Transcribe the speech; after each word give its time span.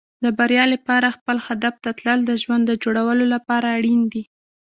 د 0.23 0.25
بریا 0.39 0.63
لپاره 0.73 1.15
خپل 1.17 1.37
هدف 1.47 1.75
ته 1.83 1.89
تلل 1.97 2.19
د 2.25 2.31
ژوند 2.41 2.63
د 2.67 2.71
جوړولو 2.83 3.25
لپاره 3.35 3.67
اړین 3.77 4.01
دي. 4.13 4.23